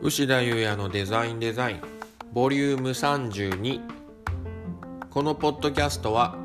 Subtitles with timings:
[0.00, 1.80] 牛田優也のデザインデザイン
[2.32, 3.80] ボリューム32
[5.10, 6.36] このポッドキャストは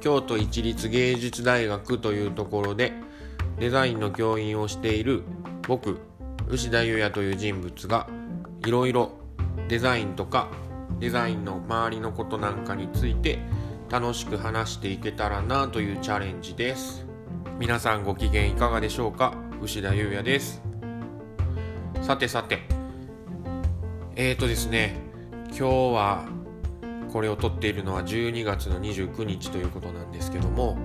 [0.00, 2.92] 京都市立芸術大学というところで
[3.58, 5.24] デザインの教員をしている
[5.66, 5.98] 僕
[6.46, 8.08] 牛田優也という人物が
[8.64, 9.10] いろいろ
[9.66, 10.48] デザインとか
[11.00, 13.40] デザインの周りのことなんかについて
[13.90, 17.04] 楽しく話していけたらなというチャレンジです。
[17.58, 19.34] 皆さんご機嫌いかがでしょうか？
[19.60, 20.62] 牛田優也です。
[22.02, 22.69] さてさて
[24.22, 24.96] えーとですね
[25.48, 25.62] 今日
[25.94, 26.28] は
[27.10, 30.76] これを撮っているのは12月の29日ということなんですけども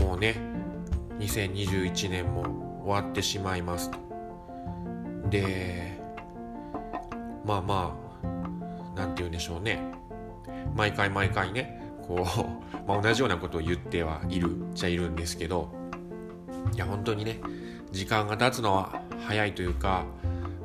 [0.00, 0.34] もうね
[1.18, 3.98] 2021年も終わってしまいますと。
[5.28, 6.00] で
[7.44, 8.26] まあまあ
[8.96, 9.80] 何て言うんでしょうね。
[10.74, 12.20] 毎回毎回ねこう、
[12.88, 15.68] まあ、同じようなことを言ってはいるっちゃいるんですけど
[16.74, 17.40] いや本当にね
[17.92, 20.06] 時間が経つのは早いというか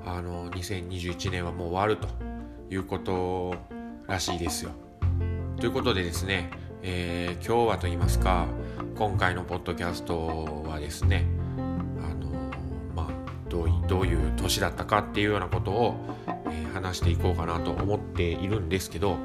[0.06, 2.08] あの2021年はもう終わると
[2.70, 3.56] いうこと
[4.08, 4.72] らしいですよ。
[5.60, 6.52] ということでですね、
[6.82, 8.48] えー、今日はと言いますか
[8.96, 11.26] 今回のポッドキャストはですね
[11.58, 12.30] あの
[12.96, 15.96] まあどういどういう年だったかっていうようなことを、
[16.48, 19.18] えー、話していこうかなと思っているんですけど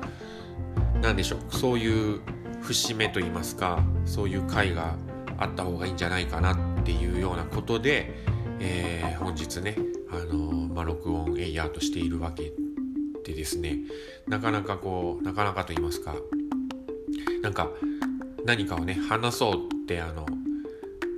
[1.02, 2.20] 何でしょうそういう
[2.60, 4.94] 節目と言いますかそういう回が
[5.38, 8.14] あった方がいいんじゃないかなっていうようなことで、
[8.60, 9.76] えー、本日ね
[10.10, 12.52] あのまあ、録音エイヤーとしているわけ
[13.24, 13.78] でですね。
[14.28, 16.14] なかなかこうなかなかと言いますか。
[17.42, 17.68] なんか
[18.44, 20.24] 何かをね話そうってあの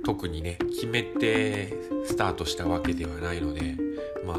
[0.03, 3.77] 特にね決めてスタートしたわけではないので
[4.25, 4.37] まあ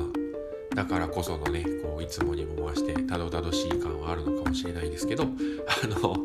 [0.74, 5.22] だからこそのねこういつもにも増してたどたどしい感はあるのかもしれないですけど
[5.84, 6.16] あの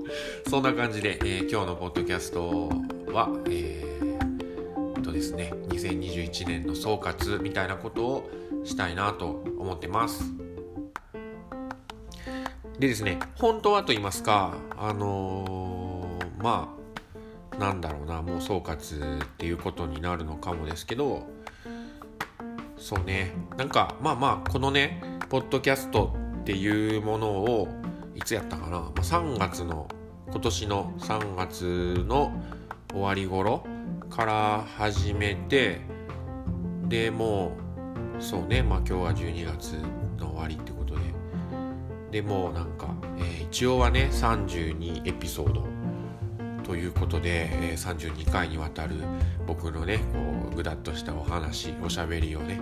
[0.50, 2.72] そんな感じで、えー、今日のポッドキャスト
[3.14, 8.30] は、えー、とですね2021年の総括みたいなことを
[8.68, 10.24] したいなと思ってます。
[12.80, 16.75] でですね、本当はと言いますか、あのー、ま
[17.52, 21.28] あ、なんだろうな、もう総括っていうことになるのかもですけど、
[22.78, 27.68] そうね、なんか、まあまあ、このね、ポッドキャストっていうものを、
[28.14, 29.88] いつやったかな、まあ、3月の、
[30.30, 32.31] 今年の3月の
[32.91, 33.66] 終わり頃
[34.12, 35.81] から始めて、
[36.84, 37.66] でもう、
[38.19, 38.63] そうね。
[38.63, 39.74] まあ今日は12月
[40.18, 41.02] の終わりってことで。
[42.12, 45.66] でもなんか、えー、一応はね32エピソード
[46.63, 48.96] ということで、えー、32回にわたる
[49.46, 52.59] 僕のねこうぐだっとしたお話おしゃべりをね、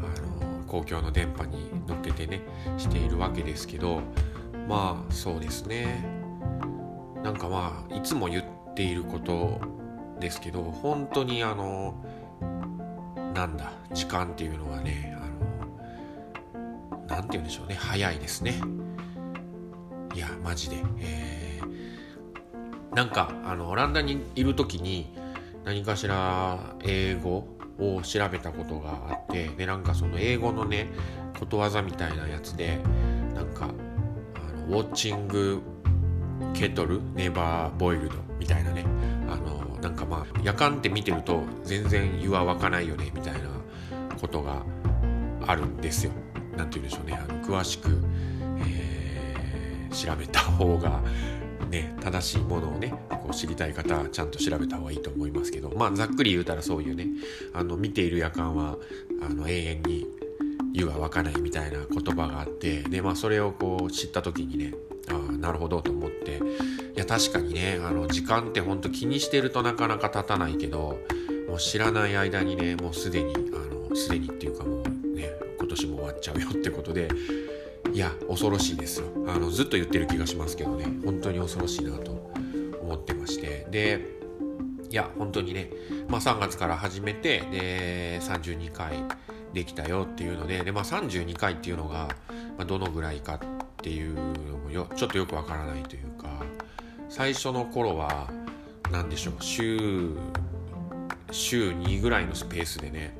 [0.00, 2.40] あのー、公共の電波に乗っけてね
[2.78, 4.00] しているわけですけど
[4.68, 6.04] まあそうですね。
[7.22, 9.60] なんかまあいつも言っていること
[10.20, 12.15] ですけど本当にあのー
[13.36, 18.54] なんだ時間っていうのはねあの何て言うんでしょうね早いですね。
[20.14, 25.12] いやマジで、えー、なんかあのオランダにいる時に
[25.66, 27.46] 何かしら英語
[27.78, 30.88] を調べたことがあってでなんかその英語のね
[31.38, 32.78] ことわざみたいなやつで
[33.34, 33.68] なんか
[34.36, 35.60] あのウォッチング
[36.54, 38.86] ケトルネバーボイルドみたいなね
[39.80, 43.40] なんかまあ夜間って見てると全然湯は沸かないよねみたいな
[44.20, 44.62] ことが
[45.46, 46.12] あるんですよ。
[46.56, 47.90] なんて言うんでしょうねあの詳しく、
[48.60, 51.02] えー、調べた方が
[51.70, 57.08] ね正しいものをねこう知りたい方はちゃんと調べた方がいいと思いますけどまあざっくり言うたらそういうね
[57.52, 58.76] あの見ている夜間は
[59.22, 60.06] あの永遠に
[60.72, 64.74] 湯は沸かないみたいな言葉があってでまあそれをこう知った時にね
[65.08, 66.40] ああなるほどと思って
[66.96, 70.98] いや確かにねあの時間ってほんと気にしてるとなかなか経たないけど
[71.46, 77.08] もう知らない間にねもうすでにあのすでにっていうかもうね今年も終わっちゃうよってことで
[77.92, 79.06] いや恐ろしいですよ。
[79.28, 80.86] あのずっと言ってる気がしますけどね。
[81.04, 82.10] 本当に恐ろしいなと
[82.82, 83.66] 思ってまして。
[83.70, 84.16] で
[84.90, 85.70] いや本当にね、
[86.08, 89.02] まあ、3月から始めてで32回
[89.52, 92.08] できたよっていうのでで、まあ、32回っていうのが、
[92.56, 93.38] まあ、どのぐらいかっ
[93.78, 96.05] ていうのもよちょっとよくわからないという
[97.16, 98.28] 最初の頃は
[98.92, 100.10] 何でしょう週
[101.30, 103.16] 週2ぐらいのスペースでね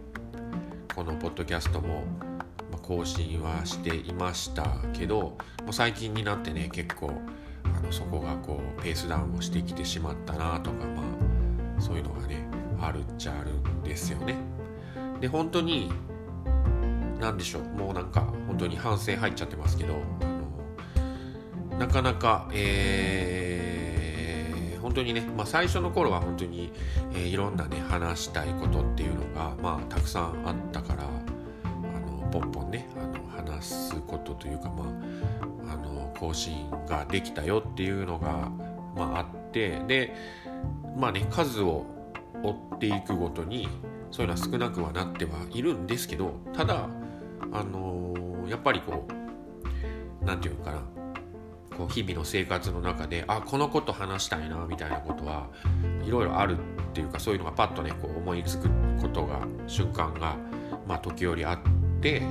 [0.95, 2.05] このポッドキャストも
[2.83, 5.39] 更新はしていましたけども
[5.71, 7.11] う最近になってね結構
[7.65, 11.03] あのそこがこうペースダウンをしてきてしまったなとかま
[11.79, 12.47] あそういうのがね
[12.79, 14.35] あるっちゃあるんですよね。
[15.23, 15.91] で本当に
[17.19, 20.25] 何でしょうもうなんか本当に反省入っちゃってますけどあ
[21.73, 23.66] のなかなかえー、
[24.87, 26.71] 本当にね、まあ、最初の頃は本当に、
[27.13, 34.85] えー、いろんなね話したいことっていうのがまあたくさんあったからあのポンポンねあの話すことというかま
[35.69, 38.49] ああの更新ができたよっていうのが、
[38.95, 40.15] まあ、あってで
[40.97, 41.85] まあね数を
[42.45, 43.69] 追っていくごとに
[44.13, 46.89] そういうのは少なくはなってはいるんですけどただ
[47.51, 50.96] あのー、やっぱりこう何て言うのかな
[51.77, 55.49] こう日々の生活の中であこのこと話したいなみたいなことは
[56.05, 56.61] いろいろあるっ
[56.95, 58.69] ていうかそういうのがパッとねこう思いつく
[59.01, 60.37] ことが瞬間が
[60.87, 61.59] まあ時折あっ
[62.01, 62.23] て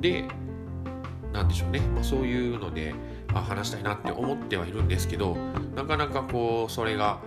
[0.00, 0.24] で
[1.32, 2.94] なんでしょうね、まあ、そういうので
[3.32, 5.36] あ話したいなって思ってはいるんですけど
[5.76, 7.20] なかなかこうそれが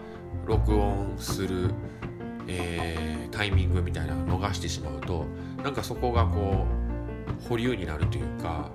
[0.46, 1.72] 録音する、
[2.48, 5.26] えー、タイミングみたいなのを逃してしまうと
[5.64, 6.66] なんかそこがこ
[7.40, 8.72] う保留になるというか、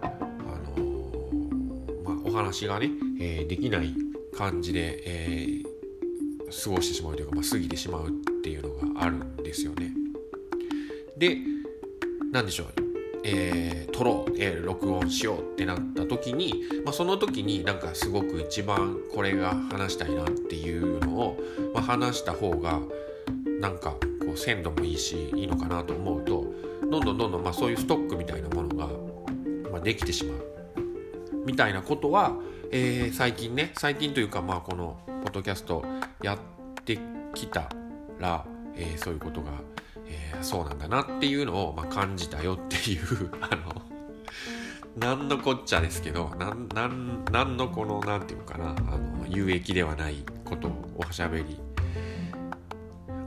[2.39, 2.91] 話がね、
[3.21, 3.95] えー、できない
[4.37, 5.63] 感じで、え
[6.51, 8.11] 過ごしてしまうというか、まあ、過ぎてしまうっ
[8.43, 9.93] ていうのがあるんですよね。
[11.17, 11.37] で
[12.33, 12.67] 何でしょう。
[13.25, 16.55] えー、撮ろう、えー、録音しようってなった時に、
[16.85, 21.39] まあ、その時になんかすごく一番これが話したいなっていうのを、
[21.75, 22.81] まあ、話した方が
[23.61, 23.91] なんか
[24.25, 26.45] こう鮮度もいいしいいのかなと思うと
[26.89, 28.87] どんどんどんどんまあそういうストックみたいなものが、
[29.71, 30.58] まあ、できてしまう。
[31.49, 32.35] みたいなことは、
[32.71, 35.83] えー、最近ね最近というかまあこのポッドキャスト
[36.23, 36.39] やっ
[36.85, 36.99] て
[37.35, 37.71] きた
[38.21, 38.45] ら、
[38.77, 39.53] えー、そういうことが
[40.09, 43.83] えー、そうなんだなっていうのを、まあ、感じたよっていう あの
[44.97, 51.61] 何のこっちゃですけどなんなんなんのこの何て言うかなあの有益ではないことをおしゃべり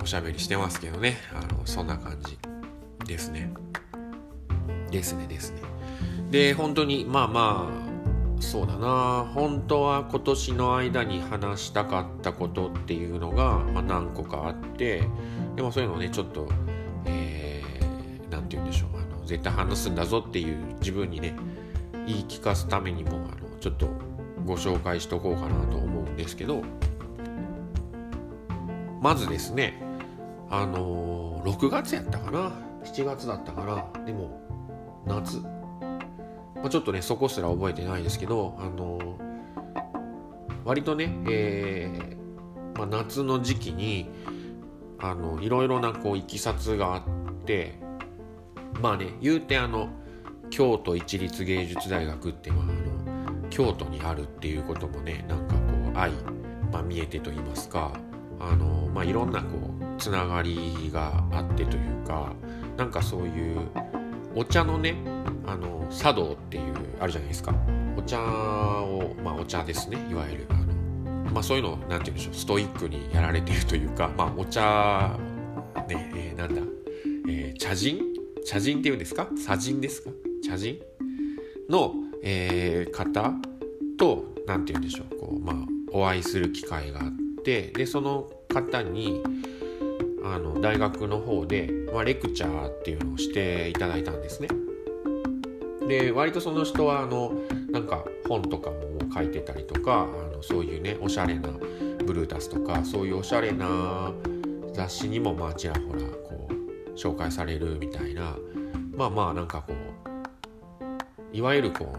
[0.01, 2.38] おしゃべりしてますけどねあのそんな感じ
[3.06, 3.53] ですね。
[4.89, 5.62] ですねですね。
[6.31, 7.90] で本当にまあまあ
[8.41, 9.29] そうだな。
[9.33, 15.03] 本当は今年の間に話したかったことっていうのが、まあ、何個かあって
[15.55, 16.47] でもそういうのをねちょっと
[17.05, 18.89] 何、えーて言うんでしょう。
[18.99, 21.35] あの絶対話すんだぞっていう自分にね
[22.07, 23.88] 言い聞かすためにもあのちょっと
[24.45, 26.63] ご紹介しとこうかなと思うんですけど
[29.01, 29.81] まずですね
[30.49, 32.51] あのー、6月やったかな。
[32.83, 34.41] 7月だったかなでも
[35.05, 35.41] 夏、
[36.62, 39.00] まあ、ちょっとねそこすら覚えてないですけどあの、
[40.63, 44.10] 割とね、えーまあ、夏の時期に
[45.00, 47.04] あのいろいろなこういきさつがあっ
[47.46, 47.80] て
[48.81, 49.90] まあね言うてあの
[50.50, 55.60] 京都一律芸術大学ってまああの京都にあるっていうこともねなんかこ
[55.94, 56.12] う愛、
[56.72, 57.94] まあ、見えてと言いますか
[58.40, 62.34] あの、まあ、いろんなこうつながりがあってというか
[62.78, 63.60] なんかそういう
[64.36, 64.95] お茶のね
[65.45, 67.54] あの茶道っていうあるじゃないですか。
[67.98, 69.98] お茶をまあお茶ですね。
[70.10, 72.33] いわゆるあのまあそういうのを何て言うんでしょう。
[72.33, 75.18] ストイックにやられてるというかまあお茶
[75.88, 76.62] ね、えー、なんだ、
[77.28, 78.00] えー、茶人？
[78.45, 79.28] 茶人っていうんですか？
[79.45, 80.10] 茶人ですか？
[80.44, 80.80] 茶人？
[81.69, 81.94] の、
[82.24, 83.34] えー、方
[83.98, 85.19] と何て言うんでしょう。
[85.19, 85.56] こう、まあ、
[85.92, 87.12] お会いする機会があっ
[87.44, 89.22] てでその方に
[90.23, 94.50] あの大学の方で、まあ、レクチャーっていうのをしていただいたんですね。
[95.88, 97.33] で割とその人はあの
[97.71, 98.77] なんか本とかも
[99.13, 101.50] 書いてたりとかあのそういうねおしゃれな
[102.06, 104.13] ブルータスとかそういうおしゃれな
[104.73, 108.38] 雑誌にもまあちらほらこう紹介されるみたいな
[108.96, 111.93] まあまあなんかこういわゆるこ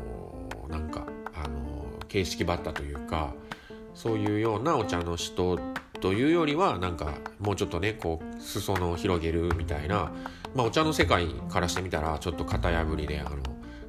[0.68, 3.35] うなんかあの形式ばったというか
[3.94, 5.58] そういうようなお茶の人
[6.02, 10.12] というよりはなんかもうちょっとねこう裾野を広げるみたいな、
[10.52, 13.37] まあ、お茶の世界からしてみたらちょっと型破りであの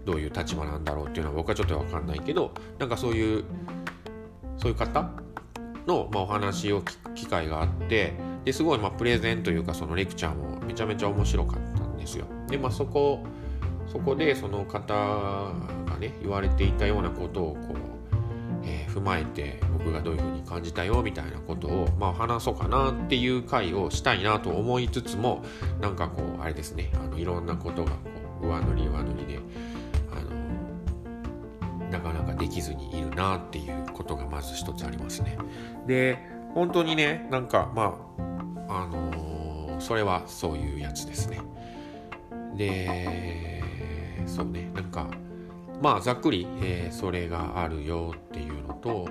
[0.06, 3.44] どういう立場なんだろうっていうのは僕はちょっと分かんないけどなんかそういう
[4.58, 5.10] そういう方
[5.88, 8.14] の、まあ、お話を聞く機会があって
[8.46, 12.26] ですごいまあプレゼンというかそのレクチャーもめちゃめちゃ面白かったんですよ。
[12.48, 13.26] でまあそこ
[13.88, 17.78] そこでその方がね言われていたようなことをこう、
[18.66, 25.44] えー、踏まえて僕がどういうふうに感じたよみたいなことを、まあ、話そうかなっていう回をしたいなと思いつつも
[25.82, 27.98] なんかこうあれですねあのいろんなことがこ
[28.44, 29.40] う上塗り上塗りで
[30.12, 35.38] あのなかなかできずにいるなっていうことがまず一つありますね。
[35.86, 36.18] で
[36.54, 38.00] 本当にねなんかま
[38.70, 41.42] ああのー、それはそういうやつですね
[42.56, 43.62] で
[44.28, 45.08] そうねなんか
[45.82, 49.10] まあざっくり、えー、それがあるよっていうのと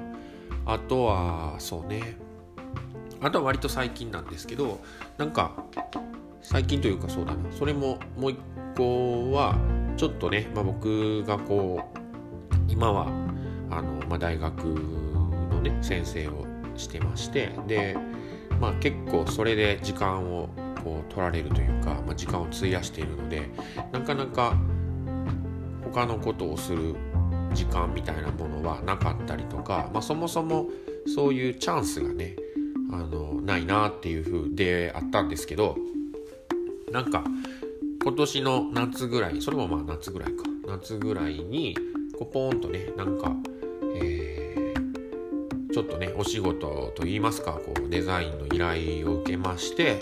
[0.66, 2.16] あとはそうね。
[3.20, 4.80] あとは割と最近なんですけど
[5.16, 5.52] なんか
[6.40, 7.52] 最近というかそうだな。
[7.52, 8.38] それももう一
[8.76, 9.56] 個は
[9.96, 11.98] ちょっとね、まあ、僕がこう
[12.68, 13.06] 今は
[13.70, 17.96] あの、まあ、大学のね先生をしてましてで
[18.62, 20.48] まあ、結構それで時間を
[20.84, 23.50] こう取られるというか、まあ、時間を費やしているので
[23.90, 24.56] なかなか
[25.82, 26.94] 他のことをする
[27.52, 30.68] 時間みたいなものはなかったりとか、まあ、そもそも
[31.14, 32.36] そういうチャンスがね
[32.92, 35.76] あのないなっていう風であったんですけど
[36.90, 37.24] なんか
[38.02, 40.52] 今年の夏ぐらいそれもまあ夏ぐらいか。
[40.66, 41.76] 夏ぐらいに
[42.18, 43.32] こうポーンとねなんか、
[43.96, 49.98] えー、ちょっとねお仕事といいますかこうデザインの依頼を受けまして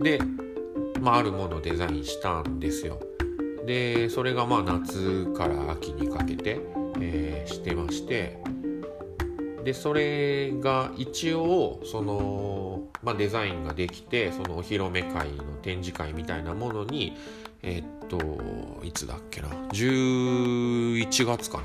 [0.00, 0.20] で、
[1.00, 3.00] まあ、あるものをデザインしたんですよ。
[3.66, 6.60] でそれがまあ夏から秋にかけて、
[7.00, 8.38] えー、してまして
[9.64, 17.16] でそれが一応その、まあ、デザインができてそのお披露目会の展示会みたいなものに
[17.62, 21.64] えー、っといつだっけな11月かな。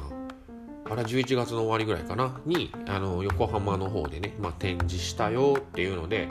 [0.92, 2.42] あれ11月の終わりぐらいかな。
[2.46, 6.28] にあの横浜の方でね、まあ、展示したよっていうので、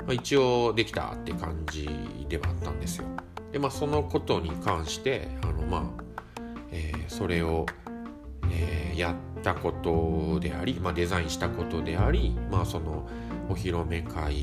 [0.00, 1.88] まあ、一応できたって感じ
[2.28, 3.06] ではあったんですよ。
[3.52, 5.82] でまあそのことに関してあのまあ、
[6.72, 7.66] えー、それを、
[8.50, 13.08] えー、やったことであり、まあ、デザインしたことでありまあその
[13.48, 14.42] お披露目会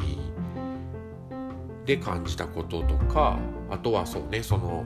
[1.85, 3.39] で感じたこととか
[3.69, 4.83] あとはそうねその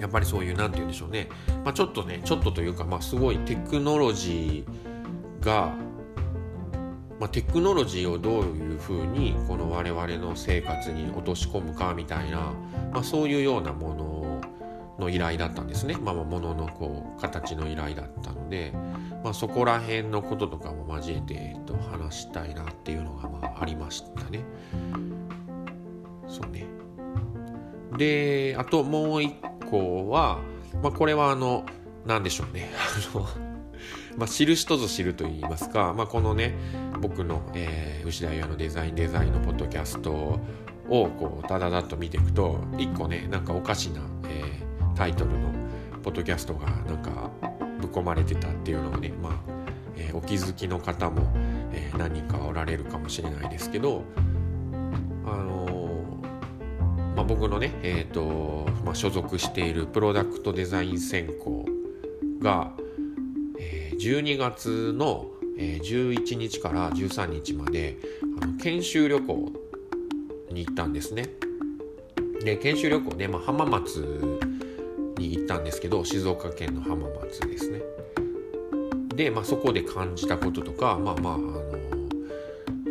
[0.00, 1.28] やっぱりそういう何て言うんでしょうね、
[1.64, 5.74] まあ、ちょっとねちょっとというか、まあ、すごいテクノロジーが、
[7.18, 12.52] まあ、テクノロジーをどういうふうにこの我々の生活に落とし込むかみたいな、
[12.92, 14.17] まあ、そういうようなもの
[14.98, 18.72] の依頼だったんですね、まあ、ものこう形の依頼だったので、
[19.22, 24.40] まあ、そこら辺のこととかも交えて、えっと、話したいなっていうのがまあありましたね。
[26.28, 26.66] そうね。
[27.96, 29.34] であともう一
[29.70, 30.40] 個は、
[30.82, 31.64] まあ、これはあの
[32.06, 32.70] 何でしょうね。
[33.14, 33.26] あの
[34.16, 36.54] まあ、知る人ぞ知ると言いますか、まあ、このね
[37.00, 40.40] 僕の、えー、牛田屋のデザインデザインのポッドキャストを
[40.88, 44.57] こうただだと見ていくと一個ねなんかおかしな、えー、
[44.98, 45.52] タイトルの
[46.02, 47.30] ポッドキャストがなんか
[47.80, 49.32] ぶっ込まれてたっていうのをね、まあ
[49.96, 51.22] えー、お気づきの方も、
[51.72, 54.02] えー、何人かおられるかもしれないですけど
[55.24, 55.68] あの
[57.14, 61.64] まあ、僕のね、えーとまあ、所属しているプロダクトデザイン専攻
[62.40, 62.72] が、
[63.60, 65.26] えー、12月の、
[65.58, 67.98] えー、11日から13日まで
[68.40, 69.52] あの研修旅行
[70.50, 71.24] に行ったんですね。
[72.44, 74.40] で研修旅行ね、まあ、浜松
[75.48, 77.80] ったんですけど静岡県の浜松ですね。
[79.14, 81.52] で、まあ、そこで感じたこととかまあまああの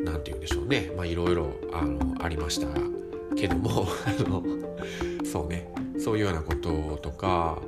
[0.04, 0.92] なんて言うんでしょうね。
[0.98, 2.68] まいろいろあのありました
[3.36, 4.44] けども あの
[5.24, 5.72] そうね。
[6.00, 7.60] そういうようなこととか、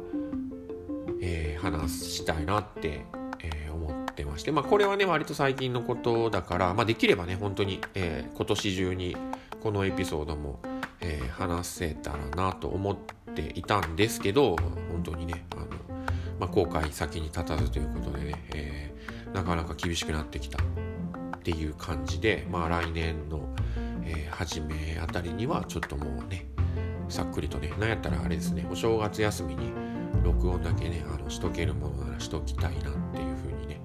[1.22, 3.06] えー、話したいなって、
[3.44, 4.52] えー、思ってまして。
[4.52, 9.18] まあこれはね割と最近のことだから、まあ、できればね本当に、えー、今年中に
[9.62, 10.60] このエピソードも、
[11.02, 13.19] え、話せたらなと思って
[13.56, 14.56] いたんですけど
[14.92, 15.66] 本当にねあの、
[16.40, 23.50] まあ、後悔先に立たずということでね、えー、なかなか厳しくなってきたっていう感じで、まあ、来年の
[24.10, 26.46] えー、初めあたりにはちょっともうね
[27.08, 29.72] さっくりとねなんやったらあれですねお正月休みに
[30.24, 33.80] 録音だけねあのしとけるものならしときたいなっていうふうにね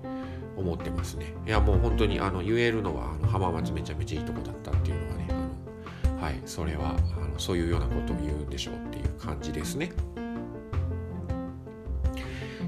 [0.57, 1.35] 思ってますね。
[1.47, 5.04] いやもう本当にあの言えるのはあの浜松めちゃめちゃいいとこだったっていうの
[6.25, 9.93] はいそれはあのそういうようなことを言うんでしょうっていう感じですね。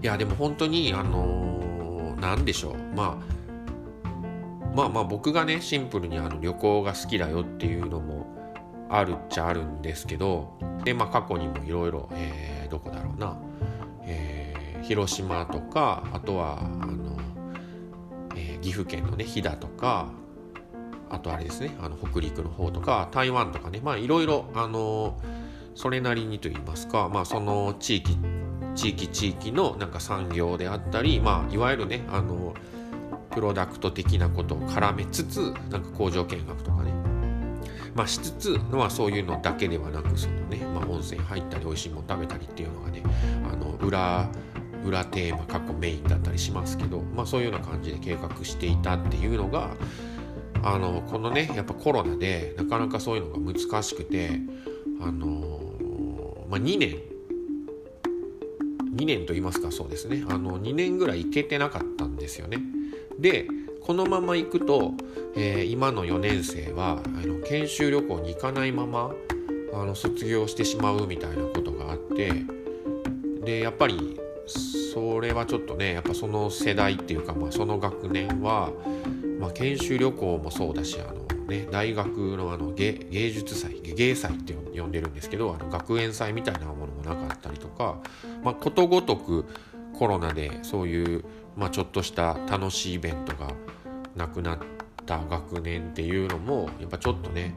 [0.02, 2.76] いやでも本当にあのー、何でしょう。
[2.94, 4.06] まあ
[4.76, 8.26] まあまあ僕がねシンプルにあの旅行が好きだよっていうのも
[8.90, 12.10] あるっちゃあるんですけどでまあ過去にもいろいろ
[12.68, 13.38] どこだろうな、
[14.02, 17.16] えー、広島とかあとはあの、
[18.36, 20.10] えー、岐阜県のね飛騨とか
[21.10, 25.20] あとあれですねあの北陸の方とか台湾とかねまあいろいろあの
[25.75, 28.16] それなりにと言いますかまあその地域
[28.75, 32.54] 地域地域のなんか産業であったりまあいわゆるねあの
[33.30, 36.92] プロダクト的なことを絡めつつなんか工場見学とかね。
[37.94, 43.02] まあしつつのはそういうのだけではなくそのね、まあ、温泉入ったり美味しいもの食べたりっていうのがね
[43.50, 44.28] あの裏
[44.84, 49.70] 裏テーマ過去メインだったりしますけど、まあ、そういうような感じで計画していたっていうのが
[50.62, 54.40] あのこのねやっぱコロナでなかなかそういうのが難しくて
[55.00, 55.56] あの
[56.48, 56.96] まあ、2年
[58.94, 62.58] 2年と言いますかそうですねあの2年ぐらい行けてなかったんですよね。
[63.18, 63.46] で
[63.82, 64.94] このまま行くと、
[65.36, 69.12] えー、今の4年生はあの研修旅行に行かないまま
[69.75, 72.32] あの卒業してしまうみたいなことがあって
[73.44, 78.72] でやっぱりそれはちょっとねやっぱその世代っていうか、まあ、その学年は、
[79.38, 87.98] まあ、研修旅行もそうだしあの、ね、大学のあの芸芸術祭芸祭って呼んでるんですけどあの学園祭みたいなものもなかったりとか、
[88.42, 89.44] まあ、ことごとく
[89.98, 91.24] コロナでそういう、
[91.56, 93.52] まあ、ちょっとした楽しいイベントが
[94.14, 94.58] なくなっ
[95.04, 97.54] た学年っていうのもやっぱちょっとね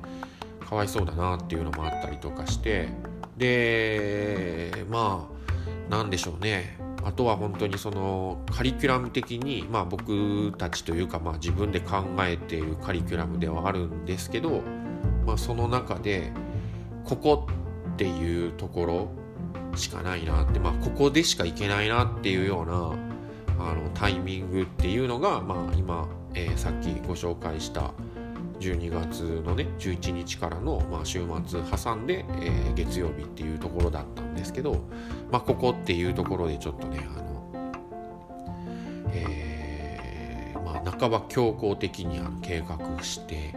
[0.68, 2.90] かわいそうだなっていうのもあったりとかして
[3.38, 5.40] でまあ
[5.90, 6.78] なんでしょうね。
[7.04, 14.62] あとは本当にそのカリキュラム的に、まあ、僕たちというか、まあ、自分で考えているカリキュラムではあるんですけど、
[15.26, 16.32] まあ、その中で
[17.06, 17.48] ここ
[17.94, 19.10] っていうところ
[19.76, 23.10] しかないなって、まあ、ここでしか行けないなっていうような
[23.60, 27.94] あのタイミングっていうのが、まあ、今、えー、さっきご紹介した
[28.60, 34.84] 12月のね11日からの、まあ、週末挟んで、えー、月曜日っていうところだったんですけど、
[35.32, 37.74] まあ、ここっていうところでちょっとねあの、
[39.14, 43.56] えー、まあ、半ば強行的にあの計画して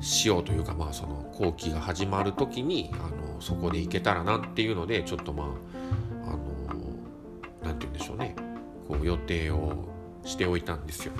[0.00, 5.46] しようというか、まあ、その後期が始まる時にあのそこで行けたらなっていうのでちょっとまあ
[6.26, 6.38] あの
[7.62, 8.36] なんて言うんでしょうね
[8.86, 9.88] こう予定を
[10.24, 11.12] しておいたんですよ。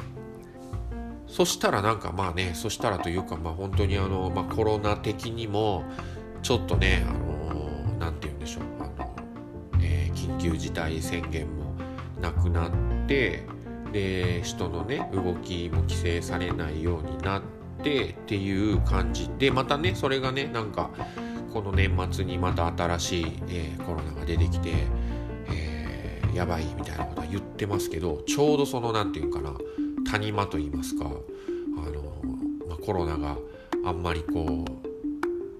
[1.26, 5.84] そしたらなんかまあねそしたらというかまあ本当にあの、まあ、コロナ的にも
[6.42, 9.16] ちょっとねあのなんて言うんでしょうあの、
[9.82, 11.74] えー、緊急事態宣言も
[12.20, 12.70] なくなっ
[13.06, 13.46] て
[13.92, 17.42] で人のね動きも規制されないようになっ
[17.82, 20.90] てっていう感じでまたねそれがねなんか
[21.52, 24.72] この年末にまた新しい、えー、コロナが出てきて、
[25.48, 29.52] えー、やばいみたいなことは言ってますけどちょうどその何て言うかな
[30.10, 31.16] 谷間と言いますかあの、
[32.68, 33.36] まあ、コロナが
[33.84, 34.64] あんまりこ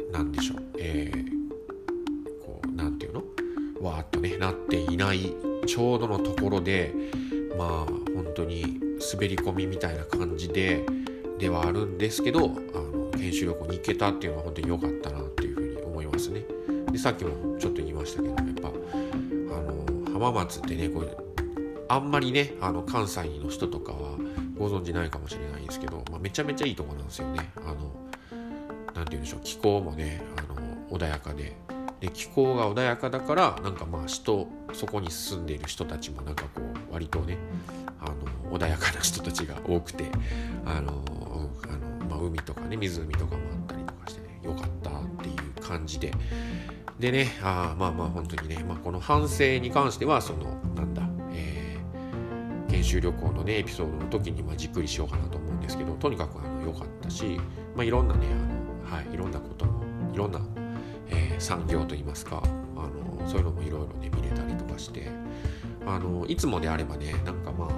[0.08, 3.22] うなんでしょう、えー、こうなんていうの？
[3.80, 5.34] わーっとねなっていない
[5.66, 6.94] ちょうどのところで
[7.58, 7.68] まあ
[8.14, 8.80] 本当に
[9.12, 10.86] 滑り込みみたいな感じで
[11.38, 16.44] ではあるんですけどあの研修旅行に行けたっていうのは本当に良かったなっていうふうに思いますね。
[16.92, 21.08] でさっきもちょっと言いましたけどやっぱあの浜松ってねこれ
[21.88, 24.16] あんまりねあの関西の人とかは
[24.56, 27.50] ご存知ないかもしれないですけど、まあ、めちゃめちゃいいとこなんですよね。
[27.56, 27.74] あの
[28.94, 29.40] なんて言うんでしょう。
[29.42, 31.56] 気候もねあの穏やかで。
[32.00, 37.38] で気候が穏やかだからなんかまあ人そこに住んでいる人たちもなんかこう割とね
[37.98, 38.10] あ
[38.50, 40.04] の穏やかな人たちが多くて
[40.66, 41.02] あの、
[41.64, 46.12] あのまあ、海とかね湖とかもあったりとかしてねよかったっていう感じで。
[46.98, 51.03] でねあまあまあ本当にね、まあ、この反省に関してはそのなんだ
[52.84, 57.40] 修旅行のねエピソードの時にまじっくりしようかなと思うんですけどとにかくあの良かったし、
[57.74, 58.26] まあ、いろんなね
[58.86, 60.40] あの、はい、いろんなこともいろんな、
[61.08, 62.42] えー、産業といいますか
[62.76, 65.08] あのそういうのもいろいろね見れたりとかして
[65.86, 67.68] あのいつもであればねなんかまあ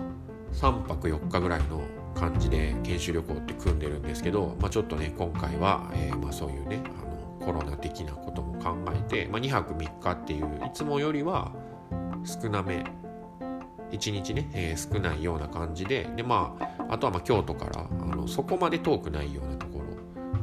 [0.52, 1.82] 3泊4日ぐらいの
[2.14, 11.52] 感じで研修旅行って組んでるんですけど、まあ、ちょっとね今回は、えー、まあ、そういうねあのコロナ的なことも考えて、まあ、2泊3日っていういつもよりは
[12.24, 12.84] 少なめ
[13.92, 19.86] 1日ね、えー、少ないような感じででまああとはま京都からあのそこまで遠くないようなところ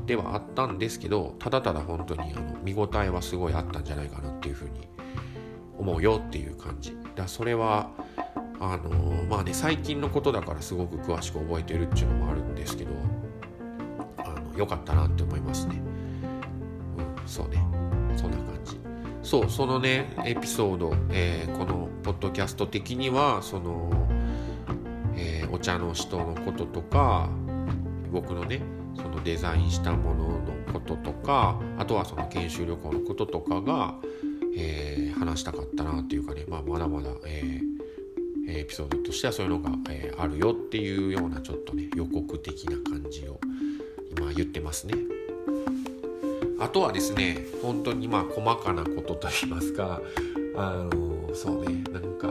[0.06, 4.88] ではあったんですけどただただ本当にあの見応えはすごいあったんじゃないかなっていうふうに
[5.78, 6.96] 思うよっていう感じ。
[7.16, 7.90] だそれは
[8.60, 12.92] あのー、まあね最近のことだからすごく詳しく覚えてるっていうのもあるんですけど
[14.18, 15.82] あのよかったなって思いますね。
[16.98, 17.64] うんそうね。
[18.16, 18.80] そんな感じ。
[19.24, 23.90] そうそのねエピソード、えー、このポッドキャスト的にはその、
[25.16, 27.30] えー、お茶の人のこととか
[28.12, 28.62] 僕のね
[28.96, 33.96] そのデザインしたもののこととかあとはその研修旅行のこととかが、
[34.58, 43.40] えー、話したかったなっていうかね、まあ、まだまだ、えー、エピソードとしてはそういうのが、えー、あるよっていうようなちょっとね予告的な感じを
[44.18, 45.23] 今言ってますね。
[46.64, 50.02] あとはですね本当にまあ細かなことといいますか
[50.56, 52.30] あのそうねなんか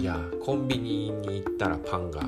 [0.00, 2.22] いやコンビニに行ったらパンが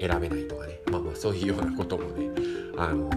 [0.00, 2.28] 選べないとかねまあまあそういうようなこともね
[2.76, 3.08] あの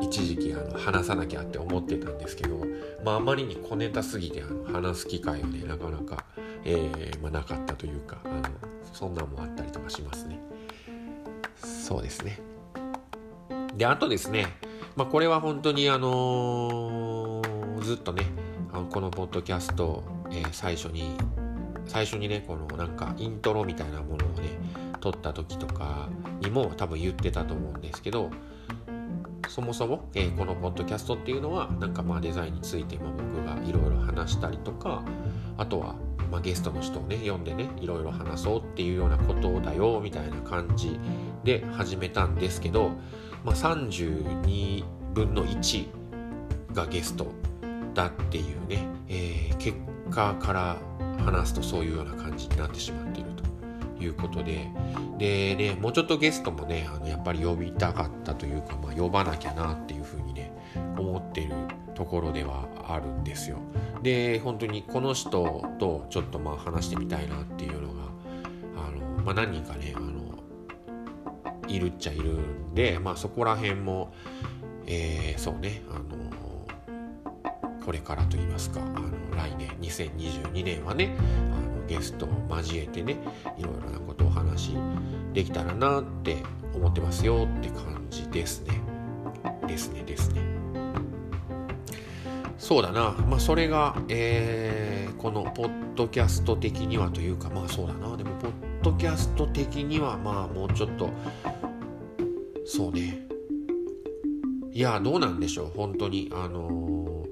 [0.00, 2.60] 一時期あの話さなきゃって思ってたんですけど、
[3.04, 6.24] まあ、あまりに小ネタすぎてあの話す機会をねなかなか、
[6.64, 8.42] えーまあ、なかったというかあの
[8.92, 10.40] そんなんもあったりとかしますね。
[11.56, 12.40] そうですね。
[13.76, 14.48] であとですね
[14.96, 18.24] まあ、これは本当にあのー、ずっとね
[18.72, 21.16] あのこのポッドキャスト、えー、最初に
[21.86, 24.48] 最初にねこのなんかイントロみたいなものをね
[25.00, 26.08] 撮った時とか
[26.40, 28.30] にも多分言ってたと思うんですけど
[29.48, 35.02] そもそも、えー、このポッドキャストっていうのはなんかまあデザインについてまあ僕がいろいろ話したりとか
[35.56, 35.96] あとは
[36.30, 40.98] まあ、ゲストの人をね呼んでねいろいろ話そうっていうようなことだよみたいな感じ
[41.44, 42.92] で始めたんですけど、
[43.44, 45.86] まあ、32分の1
[46.72, 47.26] がゲスト
[47.94, 49.76] だっていうね、えー、結
[50.10, 50.76] 果から
[51.24, 53.30] 話すとそういうような感じになってしまっている
[53.98, 54.68] ということで
[55.18, 60.52] でねもうちょっとゲストもねあのやっぱり呼びたかったというか、まあ、呼ばなきゃなっていうふうにね
[60.96, 61.52] 思ってる
[61.94, 63.58] ところではあるんですよ。
[64.02, 68.04] で本当にこの人とちょっとまあ話してみたいなっていうのが
[68.76, 70.19] あの、まあ、何人かねあの
[71.74, 74.12] いるっちゃいるんで、まあ、そこら辺も、
[74.86, 76.30] えー、そうねあの
[77.84, 83.16] これからと言いますかあの来年2022年はねあのゲストを交えてね
[83.58, 84.74] いろいろなことをお話
[85.32, 86.36] できたらなって
[86.74, 88.80] 思ってますよって感じですね。
[89.66, 90.42] ですねですね。
[92.58, 98.52] そうだな、まあ、それが、えー、このポッドキャスト的にはというかまあそうだなでもポッ
[98.82, 101.10] ドキャスト的にはまあもうちょっと
[102.72, 103.26] そうね。
[104.72, 105.72] いやどうなんでしょう。
[105.74, 106.30] 本当に。
[106.32, 107.26] あのー、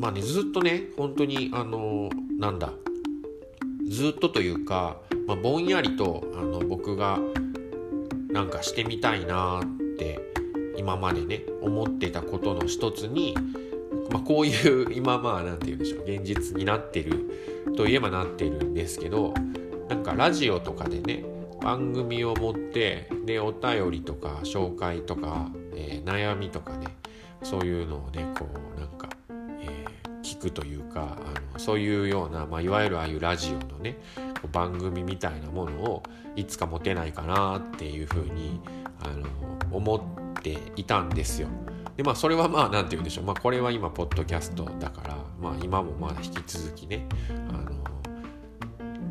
[0.00, 2.72] まあねずっとね本当にあのー、なんだ。
[3.88, 7.20] ずっとというか、まあ、ぼんやりとあの僕が
[8.32, 10.18] なんかしてみたいなって
[10.76, 13.36] 今までね思ってたことの一つに、
[14.10, 16.02] まあ、こういう今まあ何て言うんでしょう。
[16.02, 17.30] 現実になってる
[17.76, 19.32] といえばなってるんですけど
[19.88, 21.24] なんかラジオとかでね
[21.62, 26.88] 番組を持ってでお便りとか紹介とか、えー、悩みとかね
[27.42, 28.46] そういうのをねこ
[28.76, 29.08] うなんか、
[29.60, 33.96] えー、聞くというかあのそういうような、まあ、いわゆるああいうラジオのね
[34.50, 36.02] 番組みたいなものを
[36.34, 38.60] いつか持てないかなっていうふうに
[39.00, 39.28] あの
[39.70, 41.48] 思っていたんですよ。
[41.96, 47.70] でまあそれはまあ何て言うんでしょうまあこれは今ポッドキャストだからまあ今もまだ引き続きねあの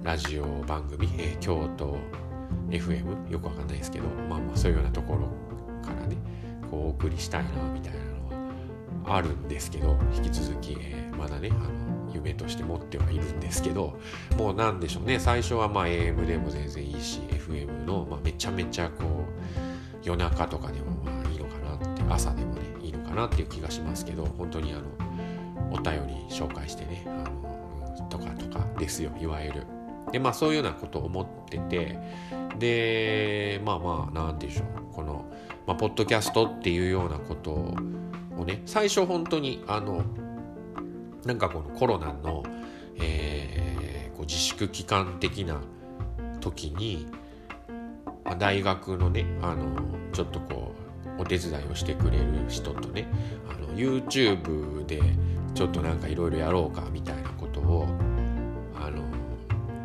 [0.03, 1.97] ラジオ番組、えー、京都
[2.71, 5.27] FM よくわかんないですけどまあまあそういうようなところ
[5.85, 6.17] からね
[6.69, 13.99] こうお送りしたいなみたいなのはあるんですけど引き続き、えー、まだねあの夢として持ってはいるんですけど
[14.37, 19.31] もうなんでしょうね最初はまあ AM でも全然いいし FM の、まあ、めちゃめちゃこう
[20.03, 24.83] 夜中とかでもまあいいのかなって朝でもねいいのかなっていう気がしますけど本当にあの
[25.71, 29.80] お便り紹介してねあのとかとかですよいわゆる。
[30.11, 31.99] でまあそういうようなことを思ってて
[32.57, 35.25] でまあまあ何て言うんでしょうこの、
[35.65, 40.03] まあ、ポッドキャストっていうようなことをね最初本当にあの
[41.25, 42.43] なんかこのコロナの、
[42.99, 45.61] えー、こう自粛期間的な
[46.39, 47.07] 時に、
[48.25, 49.75] まあ、大学のねあの
[50.11, 50.73] ちょっとこ
[51.17, 53.07] うお手伝いをしてくれる人とね
[53.47, 55.01] あの YouTube で
[55.53, 57.20] ちょっとなんかいろいろやろうかみたいな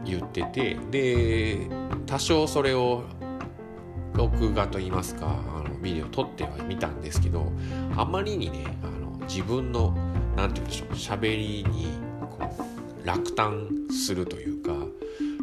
[0.07, 1.67] 言っててで
[2.07, 3.05] 多少それを
[4.15, 7.53] 録画といいますかあのビデオ撮ってはみたんですけど
[7.97, 9.95] あまりにねあの自分の
[10.37, 11.89] 何て言うんでしょう喋りに
[12.31, 12.39] こ
[13.05, 14.73] う落胆するというか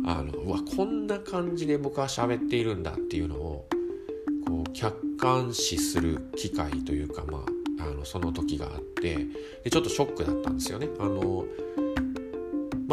[0.05, 3.67] あのうわこんな感じで僕は喋っているんだっていうのを
[4.47, 7.39] こう客観視する機会というかま
[7.79, 9.17] ああのその時があって
[9.63, 10.87] でちょっとショックだったんですよね。
[10.99, 11.45] あの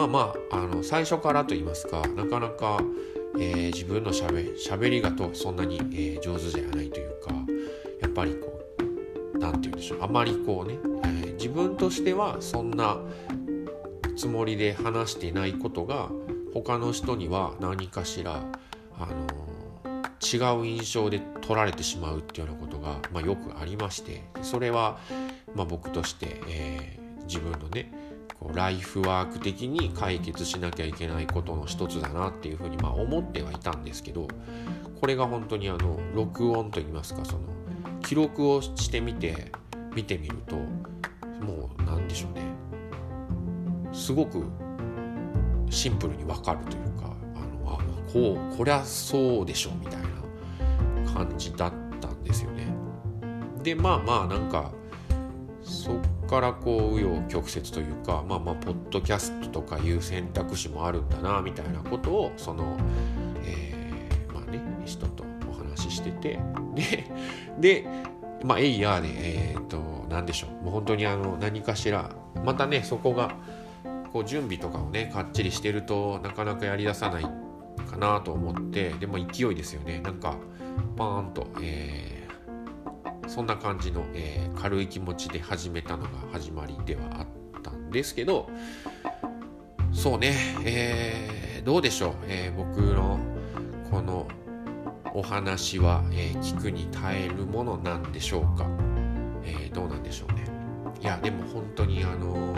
[0.01, 2.81] まあまああの最初からと言いますかなかなか、
[3.39, 7.35] えー、自分のしゃべしゃべりがとそんなに、えー、上手じゃないというか
[8.01, 8.63] やっぱりこ
[9.35, 12.99] う何て言うんでしょうあまりこうね、えー、自分としてはそんな
[14.17, 16.09] つもりで話してないことが
[16.55, 18.43] 他の人には何かしら
[18.99, 19.27] あの
[20.23, 24.99] 違う印象で取られてしまうっていうようなことが、まあ、よくありましてそれは、
[25.55, 28.00] まあ、僕として、えー、自分のね
[28.40, 34.26] こうライフワーク的に解決しなきゃいけないことの一つだなっていうふうにまあ思ってはいたんですけど
[34.98, 37.40] これが本当にあの録音といいますかその
[38.00, 39.53] 記録をしてみて
[39.94, 42.42] 見てみるともう何でしょうね
[43.92, 44.44] すごく
[45.68, 47.79] シンプルに分かるというかあのあ
[48.12, 50.03] こうこりゃそうでしょみたい
[51.05, 52.68] な感じだったんですよね。
[53.62, 54.72] でまあまあなんか
[55.62, 56.00] そっ
[56.31, 62.79] からこう紆余曲折というかまあまあポッドキャストとかいう選択肢もあるんだなみたいなことをその、
[63.43, 66.38] えー、まあね人とお話ししてて
[66.77, 67.05] で
[67.59, 67.87] で
[68.45, 70.64] まあエイヤーでえっ、と何でしょう。
[70.64, 72.14] もう本当にあの何かしら
[72.45, 73.35] またねそこが
[74.12, 80.01] こう準備とかをねかっちりしてるとなかなかやりださないかなと思ってでも勢いですよね。
[80.01, 80.37] なんか
[80.97, 82.20] パーンと、えー
[83.31, 88.51] そんな感じの、えー、軽い気持ちで始めたのが始まりではあったんですけど
[89.93, 93.21] そうね、えー、どうでしょう、えー、僕の
[93.88, 94.27] この
[95.14, 98.64] お話は、え聞くに耐えるものなんでしょうか、
[99.43, 100.45] えどうなんでしょうね。
[101.01, 102.55] いやでも本当にあの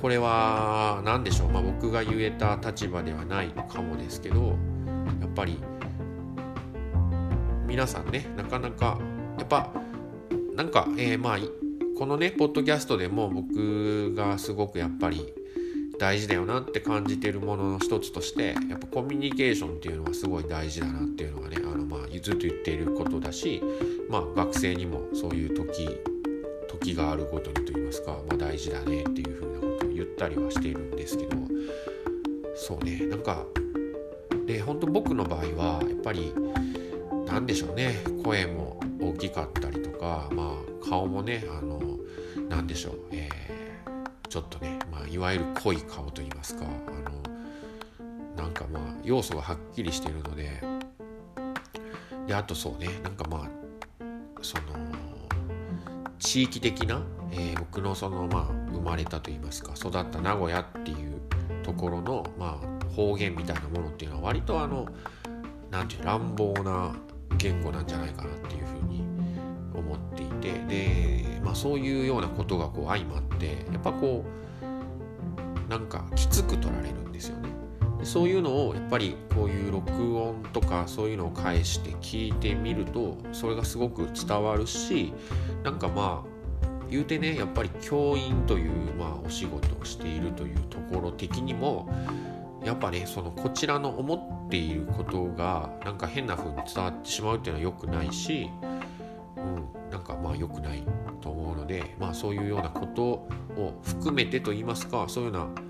[0.00, 4.56] これは何でしょう、まあ、僕が言えた立場ではないかもですけど
[5.20, 5.62] やっぱり
[7.66, 8.98] 皆さんねなかなか
[9.38, 9.70] やっぱ
[10.54, 11.38] なんか、えー、まあ
[11.98, 15.32] このねポッドキャストでも僕がすごくやっぱり
[15.98, 23.62] 大事だよなって感じてるものの一つとしてやっぱコミュニケーションっていうのはすごい大事だなっていうのがねあのまあずっと言っていることだし
[24.08, 25.88] まあ学生にもそういう時
[26.68, 31.36] 時があるごとにと言いますか、まあ、大事だねっていうふうなことを言ったりはしているんですけど
[32.56, 33.44] そうねなんか
[34.46, 36.34] で本当僕の場合はやっぱり
[37.26, 38.80] 何でしょうね声も
[39.14, 41.80] 大きかったりとかまあ顔もねあの
[42.48, 50.60] 何でしょう、えー、ちょっとね、まあ、いわゆる濃い顔といいますかあのなんかまあ要素がはっきりしてるので
[52.26, 54.04] であとそうねなんかまあ
[54.42, 54.62] その
[56.18, 61.20] 地域的な、えー、僕のそのまあ生まれたといいますか育った名古屋っていう
[61.62, 64.86] ところのまあ方言みたいなものっていうのは割とあの
[65.70, 66.94] 何て言う乱暴な
[67.38, 69.04] 言語なんじゃないかなっていうふうに
[69.74, 77.48] 思っていてで、まあ、そういうようなことがこう相まってやっぱこうなんかきつく取られるんですよね。
[77.98, 85.12] でそういうのをやっぱりこういう録音とかそういうのを返して聞いてみるとそれがすごく伝わるし
[85.62, 86.32] なんかまあ
[86.90, 91.88] 言うてねやっぱり教員という、まあ、お仕事をしているというところ的にも
[92.64, 98.50] やっぱねそのこちらの思っていることがなんか変な風に伝わってしまうっていうのは良くないし、
[99.36, 100.84] うん、なんかまあ良くない
[101.20, 105.62] と思うのでまあそういうようなことを含めてと言いますかそういうような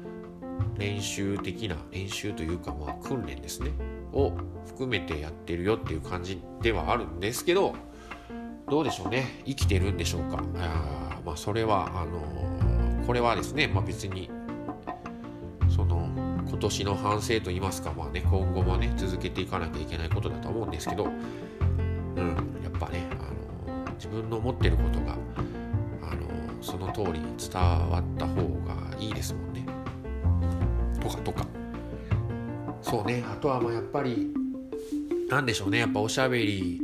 [0.77, 3.71] 練習的な練習というかまあ訓練ですね。
[4.13, 4.33] を
[4.67, 7.75] 含めてやってるよっていう感じではあるんですけど
[8.69, 9.43] どうでしょうね。
[9.47, 10.43] 生きてるんでしょうか。
[10.57, 14.31] あまあそれはあのこれはですね、まあ、別に
[16.63, 22.29] 年の反省といいますか、まあね、今後もね続けていかなきゃいけないことだと思うんですけど、うん、
[22.63, 25.17] やっぱね、あの自分の思ってることが、
[26.03, 29.67] あのその通りに伝わった方がいいですもんね。
[31.01, 31.47] とかとか。
[32.83, 34.29] そうねあとはまあやっぱり
[35.31, 36.81] なんでしょうねやっぱおしゃべり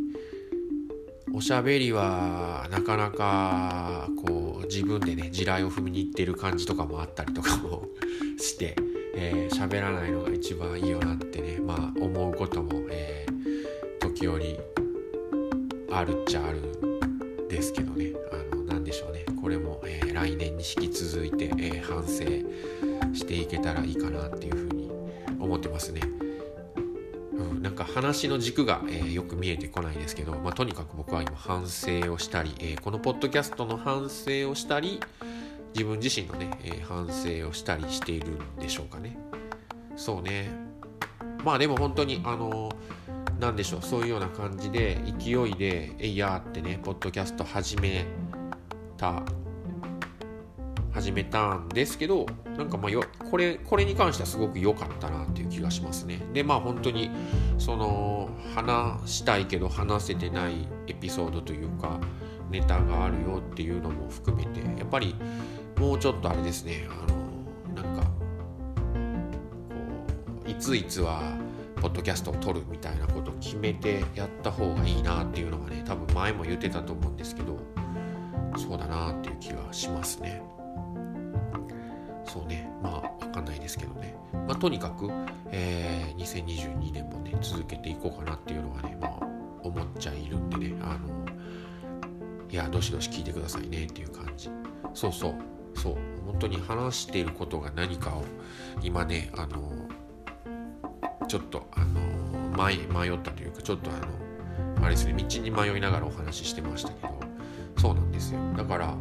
[1.35, 7.85] おしゃべりはなかなかこう自分でね地雷を踏みに行ってる感じとかもあったりとかも
[8.38, 8.77] して
[9.21, 14.59] えー、喋らないのが一番いいよなってねまあ思うことも、えー、時折
[15.91, 22.25] あるっちゃあるんですけどねあの何でしょうねこれも、えー、来年に引き続いて、え、反省
[23.13, 24.91] していけたらいいかなっていうふうに
[25.41, 26.03] 思ってますね。
[27.33, 35.01] うん、なんか話の軸が、えー、よく見えてこないですけど、まあ、とにかく僕は今反省をしたり、えー、このポッドキャストの反省をしたり、
[35.75, 39.19] 自分自身のね、えー、反省をしたりしているんでしょうかね。
[39.97, 40.51] そうね。
[41.45, 48.07] まあでも本当に、あのー、なんでしょう、そういうような感じで、勢いで、えいやーってね、ポッドキャスト始め
[48.97, 49.23] た、
[50.93, 52.27] 始めたんですけど、
[52.57, 56.21] なんかまあよ、これ、これに関してはすごく良かったなっていう気がしますね。
[56.33, 57.11] で、まあ本当に、
[57.59, 62.01] その、話したいけど話せてないエピソードというか、
[62.51, 65.15] ネタがあるよっていうのも含めて、やっぱり、
[65.79, 66.87] もうちょっとあれですね。
[66.91, 68.11] あのなんかこ
[70.47, 71.23] ういついつは
[71.81, 77.57] ポッドキャストを撮るみたいなことを決めてやった方がいいなっていうのがね多分前も言ってたと思うんですけど
[78.57, 80.43] そうだなっていう気はしますね。
[82.25, 82.71] そうね。
[82.83, 84.17] まあ分かんないですけどね。
[84.47, 85.09] まあとにかく、
[85.51, 89.27] えー、2022年もね続けていこうかなっていうのはねまあ
[89.62, 90.75] 思っちゃいるんでね。
[90.83, 91.09] あの
[92.51, 94.51] いやどしどし聞いてくださいねっていう感じ。
[94.95, 95.58] そうそう。
[95.75, 98.25] そう本当に話していることが何かを
[98.83, 99.73] 今ねあの
[101.27, 102.01] ちょっとあの
[102.57, 103.95] 迷迷ったというかちょっとあ
[104.81, 107.15] のあれですね道に迷いながらお話ししてましたけど
[107.77, 108.41] そうなんですよ。
[108.57, 108.95] だから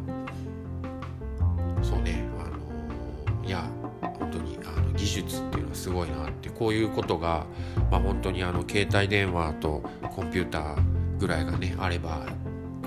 [1.82, 3.64] そうねあのいや
[4.00, 7.46] 本当にあの技術っていうのはすごいなってこういうことが、
[7.90, 9.82] まあ、本当にあの携帯電話と
[10.14, 10.76] コンピューター
[11.18, 12.26] ぐらいがねあれば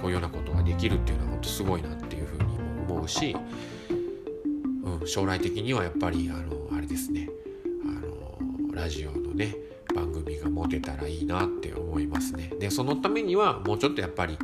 [0.01, 2.20] こういうようなことができるっていうのは本当すごいなっていう
[3.01, 3.35] 思うし
[4.83, 7.29] うん、将来的にはやっぱりあのあれですね。
[7.85, 9.55] あのラジオのね
[9.93, 12.51] 番組が持てたらいいなって思いますね。
[12.59, 14.39] でそのためにはもうちょっとやっぱり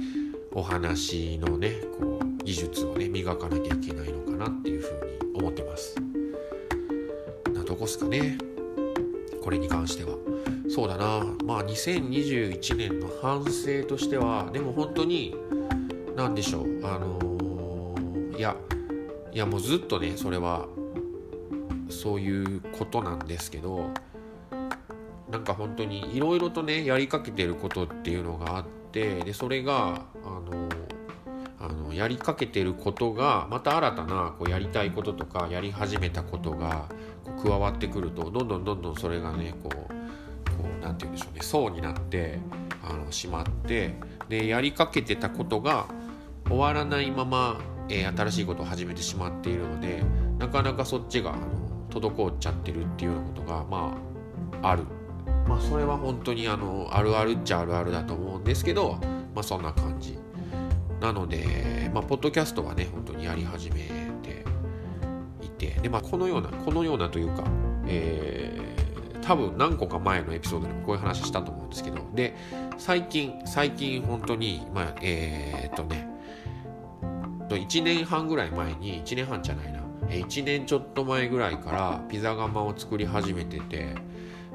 [0.53, 5.95] お話のねこう技術をね磨かなきゃいけないのかなっていうふうに思ってます。
[7.51, 8.37] などこっすかね。
[9.43, 10.15] これに関しては。
[10.69, 11.23] そうだな。
[11.45, 15.35] まあ2021年の反省としてはでも本当に
[16.15, 16.85] 何でしょう。
[16.85, 17.26] あの
[18.37, 18.55] いや
[19.31, 20.67] いやもうずっとねそれは
[21.89, 23.89] そういうことなんですけど
[25.29, 30.69] なんか本当にいろいろとねやりかけてることっていうのがあってでそれがあの
[31.59, 36.87] あのやりかけてることがまた新たなこうやりたいこととかやり始めたことが
[37.23, 39.89] こう加わってくるとどんどんどんどんそれがねこうこ
[40.79, 42.39] うなんて言うんでしょうね層になって
[42.83, 43.95] あのしまって
[44.29, 45.87] でやりかけてたことが
[46.47, 50.03] 終わらないまま、えー、新しいことを始めてしまっているので
[50.39, 51.47] なかなかそっちがあの
[51.89, 53.97] 滞っちゃってるっていうようなことがま
[54.61, 54.83] あある。
[55.47, 58.99] まあそれは本当にあのあるあるっちゃあるあるだと思うんですけど
[59.33, 60.17] まあそんな感じ。
[60.99, 63.87] なのでまあポッドキャストはね本当にやり始め
[64.21, 64.43] て
[65.41, 67.43] いてでまあこのようなこのようなというか
[67.87, 72.35] えー、多分何個か前のエピソードでもこういう話したと思うんですけどで
[72.77, 76.06] 最近最近本当にまあえー、っとね
[77.55, 79.87] 1年半ぐらい前に1年半じゃないな。
[80.09, 83.95] 1年ちょっと前ぐらいからピザ窯を作り始めてて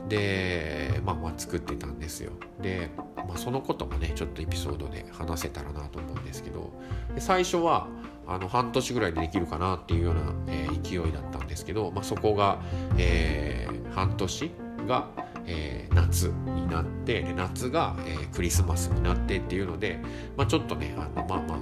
[0.08, 2.32] でまあまあ作ってたんですよ。
[2.60, 6.72] で、まあ、そのこともねちょっとエピソードで話せたらなと思うんですけど
[7.18, 7.88] 最初は
[8.26, 12.60] あの半年ぐらいでできるかなっていうような、えー、勢いだったんですけど、まあ、そこが、
[12.96, 14.50] えー、半年
[14.86, 15.08] が、
[15.46, 19.98] えー、夏になってで夏が、え、クリスマスになってっていうので、
[20.36, 21.58] まあ、ちょっとねあのまあまあ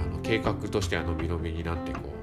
[0.00, 2.20] あの計画としては伸び伸びになってこう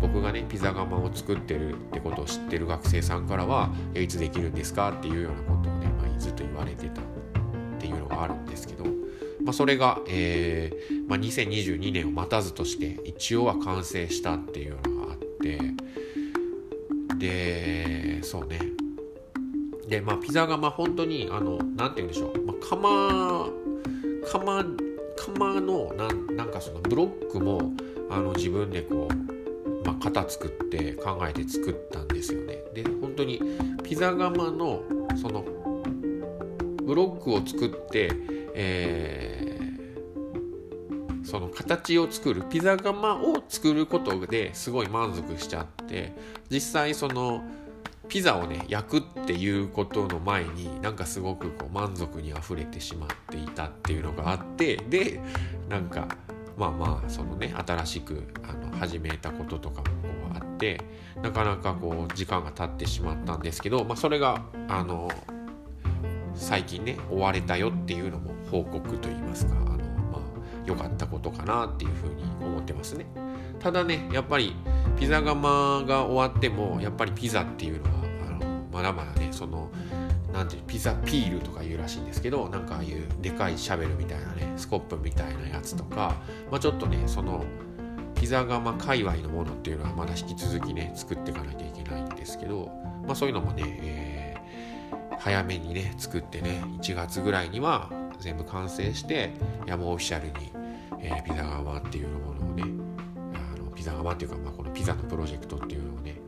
[0.00, 7.04] 僕がねピザ窯を作ってるってことを知ってる学生さんからはいつできるんですかっていうようなことをね、まあ、ずっと言われてたっ
[7.78, 8.84] ていうのがあるんですけど、
[9.42, 15.60] まあ、それが、えーまあ、2022年を待たずとして一応は完成したっていうのがあって
[17.18, 18.60] でそうね。
[19.88, 23.50] でまあピザ窯本当にあのなんて言うんでしょう、まあ、窯
[24.32, 24.85] 窯
[25.16, 27.72] 窯のなんなんかそのブロックも
[28.10, 29.36] あの自分でこう
[29.86, 32.58] まあ、型作って考えて作ったんですよね。
[32.74, 33.40] で本当に
[33.84, 34.82] ピザ窯の
[35.20, 35.44] その
[36.82, 38.10] ブロックを作って、
[38.54, 46.12] えー、その形を作るピザ窯を作ることですごい満足しちゃって
[46.50, 47.44] 実際その
[48.08, 55.20] ピザをね焼くっていうことの前になんかすごくこう満足にあふれてしまっていたっていうのがあってで
[55.68, 56.08] なんか
[56.56, 60.80] まあまあそのね新しくあの始めたこととかもこうあって
[61.22, 65.10] なかなかこう時間が経ってしまったんですけど、まあ、それがあの
[66.34, 70.20] 最近ね終われたよっていうのも報告といいますかあの、まあ、
[70.66, 73.06] 良かったことかなっていうふうに思ってますね。
[73.58, 74.54] ただねやっぱり
[74.98, 77.90] ピザ窯が終わってもやっぱりピザっていうのは
[78.28, 79.70] あのまだまだねその
[80.32, 86.14] なんていうピザピールとか言うらしいんですけどなんかああいうでかいシャベルみたいなねスコップみたいなやつとか、
[86.50, 87.44] まあ、ちょっとねその
[88.14, 92.70] ピザ窯界隈のものっていうのはまだ引き続きね作っていかなきゃいけないんですけど、
[93.06, 99.32] まあ、そういうのもね、えー、早めにね作ってね1月ぐらいには全部完成して
[99.66, 100.52] いやもうオフィシャルに、
[101.00, 102.35] えー、ピザ窯っていうものをねあのピ
[103.86, 106.20] ザ窯っていうか、まあ、このピザのプロジェクトっていうのをね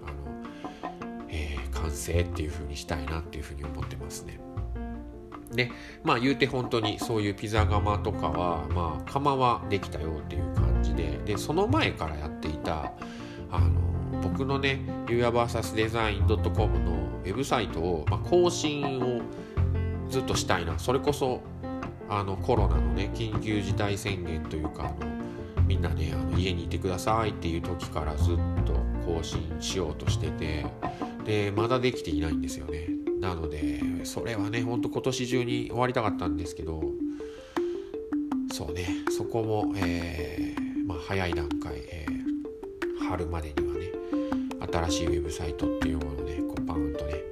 [1.73, 4.38] 完成っていう風にしたいなっていう風に思ってますね。
[5.53, 5.71] で
[6.05, 12.92] まあ言うて本当にそういうピザ窯とかはまあ窯はできたよっていう感じででその前からやっていた
[13.51, 16.92] あの僕のね u a vs デザイン .com の
[17.25, 19.23] ウェブサイトを、まあ、更新を
[20.11, 21.40] ずっとしたいなそれこそ
[22.11, 25.17] あのコロナのね緊急事態宣言というかあの
[25.68, 28.72] みんなねあの家にいてくださいっていう時からずっと
[29.04, 30.64] 更新しようとしてて
[31.26, 32.88] でまだできていないんですよね。
[33.20, 36.83] なのでそれはねほんと今年中に終わりたかったんですけど
[38.50, 43.90] そうねそこも、えー、まあ、早い段階、えー、春までにはね
[44.72, 47.24] 新しいウェブサイトっていうものをねこうパンとね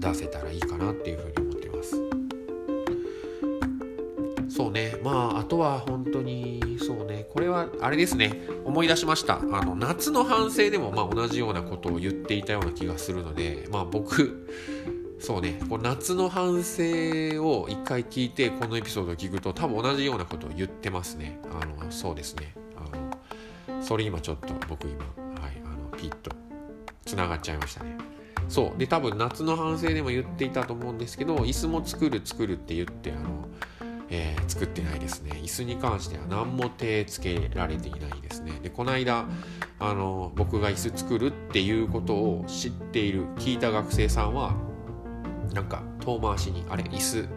[0.00, 1.96] 出せたらいいかなっていうふうに思ってます。
[4.54, 6.67] そうねまああとは本当に
[7.48, 8.32] れはあれですね。
[8.64, 9.38] 思い出しました。
[9.38, 14.48] あの夏の反省でもまあ同じようなことを言っていたような気がするのでまあ僕
[15.18, 15.60] そうね。
[15.68, 16.82] こう夏の反省
[17.42, 21.40] を一回聞いてこのエピソードを聞くと多分同じようなことを言ってますね。
[21.60, 22.54] あのそうですね。
[22.76, 22.96] あ
[23.76, 25.04] のそれ今ちょっと僕今
[25.42, 26.30] はいあのピッと
[27.04, 27.96] つながっちゃいましたね。
[28.48, 28.78] そう。
[28.78, 33.48] で多分夏の反省でも言っていたと思うんですけど椅子も作る作るって言ってあの
[34.10, 35.32] えー、作ってないですね。
[35.42, 38.52] 椅子に関しては何も手つけられていないですね。
[38.62, 39.26] でこの間
[39.78, 44.54] あの僕が椅子作るっていうことを知っている聞いた学生さんは
[45.52, 47.28] なんか遠回しに「あれ椅子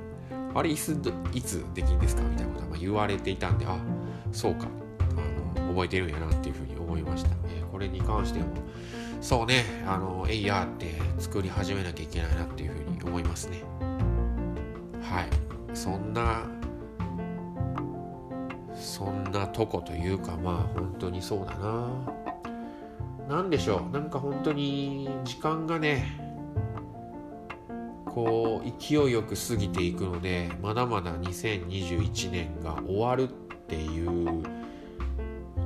[0.54, 3.78] あれ椅子いつできんですか?」みたいなことは言われていたんであ
[4.32, 4.68] そうか。
[5.58, 8.48] あの覚えてるんやなっていうふうに思いました、えー、これに関しても
[9.22, 9.64] そうね。
[9.86, 13.62] あのエイヤーって作り始めなきゃいけないなっていうふうに思いますね。
[15.02, 15.28] はい。
[15.74, 16.46] そんな
[18.82, 21.88] そんなとこというかまあ本当にそうだな。
[23.30, 23.94] 何でしょう。
[23.94, 26.20] なんか本当に時間がね
[28.06, 33.32] こう勢いよく過ぎていくのでまだまだ2021年が終わるっ
[33.68, 34.44] ていう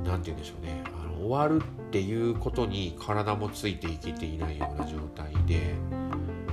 [0.04, 0.84] 何て言うんでしょうね。
[1.02, 5.74] あの終わるっていうことに体もついていけていないような状態で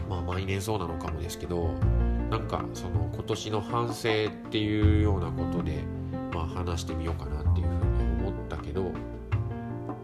[0.09, 1.73] まあ毎年そうなのかもですけど
[2.31, 5.83] なんかその今年の反省っていうようなことで
[6.33, 8.91] まあ話してみようかなっていうふうに思ったけど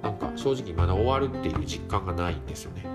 [0.01, 2.85] なんか正直まだ終わるっていう実感がないんですよね。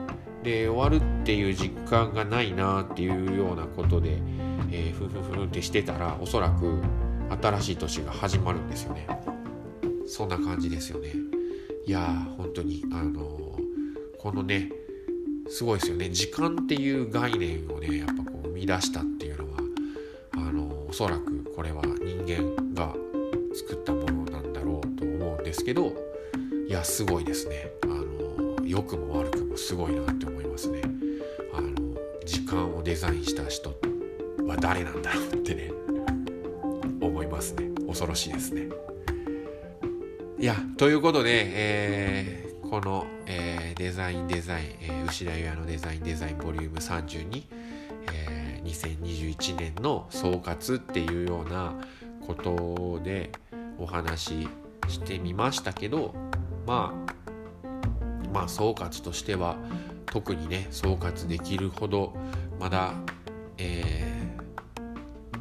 [0.42, 4.18] で終わるっていう実感がないなっていうようなことで、
[4.70, 6.82] えー、ふふふってしてたらおそらく
[7.42, 9.06] 新しい年が始まるんですよね。
[10.06, 11.12] そんな感じですよね。
[11.86, 13.56] いやー本当にあのー、
[14.18, 14.70] このね
[15.48, 19.58] すごいですよね時間っていう概念をねやっぱこう生み出したっていうのは
[20.32, 22.94] あのー、おそらくこれは人間が
[23.54, 25.92] 作ったものなんだろうと思うんですけど
[26.68, 27.70] いやすごいですね。
[27.84, 30.82] あの良くも悪くもすごいなって思いますね。
[31.52, 31.70] あの
[32.24, 33.70] 時間をデザインした人
[34.46, 35.70] は誰なんだろうってね
[37.00, 37.70] 思いますね。
[37.86, 38.68] 恐ろしいですね。
[40.38, 47.44] いやということで、えー、この、えー、デザインデザイン、えー、牛田優也のデザインデザインボリューム32
[48.12, 51.74] え2021年の総括っていうような
[52.26, 53.30] ことで
[53.78, 54.48] お話し
[54.88, 56.14] してみましたけど
[56.66, 57.14] まあ
[58.32, 59.56] まあ総括としては
[60.06, 62.14] 特にね総括できるほど
[62.58, 62.92] まだ
[63.56, 64.36] え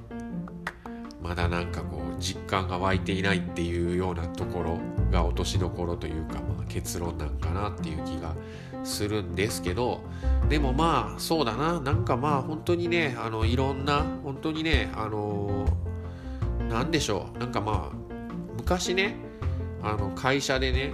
[0.10, 4.78] ー、まだなんかこう実感が湧いていないっていうようなところ
[5.12, 8.36] が落としどころというか、まあ、結論なんかなっていう気が
[8.84, 10.02] するんですけど
[10.50, 11.80] でもまあそうだな。
[11.80, 15.66] なんかまあ本当にねあのいろんな本当にねあの
[16.70, 17.38] 何でしょう。
[17.40, 18.03] なんかまあ
[18.64, 19.16] 昔ね
[19.82, 20.93] あの会社でね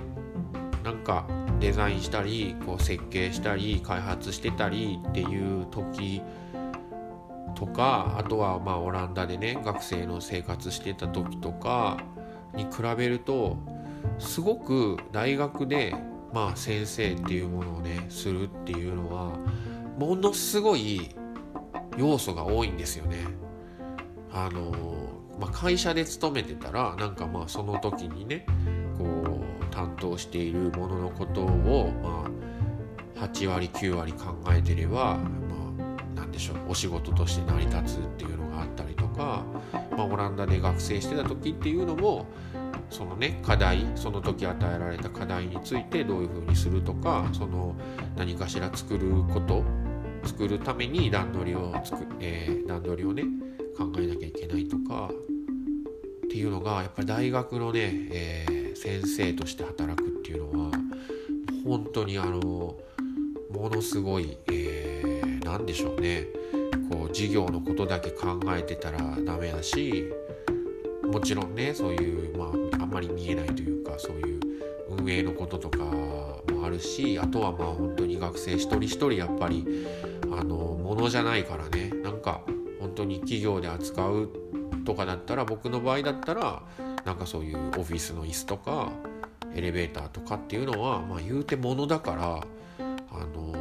[0.84, 1.28] なんか
[1.60, 6.24] デザインしたりこう設計したり開発してたりっていう時
[7.54, 11.98] とかあとはまあオランダでね学生の生活してた時とか
[12.56, 13.58] に比べると
[14.18, 15.94] すごく大学で
[16.34, 19.38] まあ先生っていうものをねするっていうのは
[20.00, 21.10] ものすごい
[21.98, 23.18] 要素が多いんですよね。
[24.32, 24.99] あの
[25.40, 28.46] まあ、会社で勤めてたらなんかまあその時にね
[28.98, 32.30] こう担当しているもののことをま
[33.22, 35.20] あ8割9割考えてればまあ
[36.16, 39.44] 何でしょうお仕事として成り立つっていうのがあったりとか、
[39.92, 42.26] まあ、オランダで学生してた時っていうのも
[42.90, 47.76] そのね課題その時与えられた課題についてどういうふうにするとかその
[48.18, 49.64] 何かしら作ること
[50.24, 53.24] 作るために段取りをつく、えー、段取りをね
[53.80, 55.10] 考えなきゃいけないとか
[56.26, 60.72] っていうのがやっぱり大学のね、えー、先生として働くっていうのは
[61.64, 62.76] 本当にあの
[63.50, 66.28] ものすごい、えー、何でしょうね。
[66.90, 70.12] こう授業のことだけ考えてたらダメだし
[71.04, 74.40] もちろんねそういう、まあ、あんまり見えないというかそういう
[74.90, 79.86] 運営のこととかもあるしあとはまあ本当に学生一人一人やっぱり
[80.32, 81.92] あのものじゃないからね。
[82.04, 82.42] なんか
[83.00, 84.30] 当に企業で扱う
[84.86, 86.64] とかだったら僕の場合だったら
[87.06, 88.92] なんかそういうオフィスの椅子とか
[89.56, 92.26] エレベーターとかっていうのはまあ言うてものだから
[93.12, 93.56] あの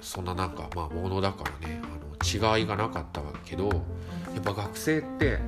[0.00, 5.38] そんななんかまあものだからねあの違いがなかったけどやっぱ学生って